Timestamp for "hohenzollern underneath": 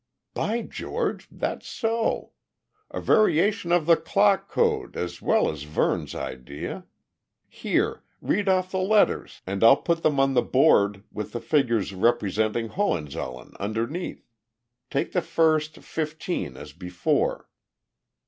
12.69-14.27